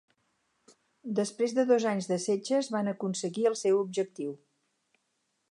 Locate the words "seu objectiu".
3.61-4.35